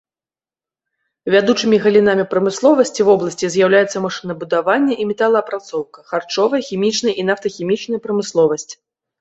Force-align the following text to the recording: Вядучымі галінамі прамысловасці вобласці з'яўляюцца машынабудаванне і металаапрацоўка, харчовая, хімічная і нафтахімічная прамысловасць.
Вядучымі 1.33 1.77
галінамі 1.83 2.25
прамысловасці 2.31 3.01
вобласці 3.09 3.49
з'яўляюцца 3.57 3.97
машынабудаванне 4.07 4.93
і 5.05 5.07
металаапрацоўка, 5.13 5.99
харчовая, 6.11 6.61
хімічная 6.71 7.13
і 7.19 7.31
нафтахімічная 7.33 7.99
прамысловасць. 8.09 8.69